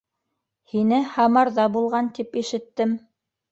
—Һине 0.73 0.99
Һамарҙа 1.17 1.67
булған 1.77 2.11
тип 2.19 2.43
ишеттем. 2.45 2.99